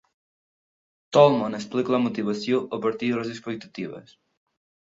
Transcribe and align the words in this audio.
Tolman 1.17 1.57
explica 1.59 1.95
la 1.97 2.01
motivació 2.05 2.63
a 2.79 2.83
partir 2.87 3.11
de 3.13 3.21
les 3.21 3.33
expectatives. 3.35 4.19